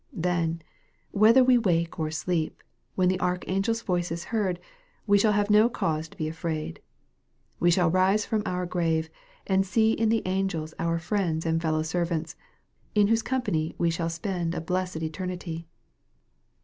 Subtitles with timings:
[0.11, 0.63] Then,
[1.11, 2.63] whether we wake or sleep,
[2.95, 4.59] when the archangel's voice is heard,
[5.05, 6.81] we shall have no cause to be afraid.
[7.59, 9.11] We shall rise from our grave,
[9.45, 12.35] and see in the angels our friends and fellow servants,
[12.95, 15.67] in whose company we shall spend a blessed eternity.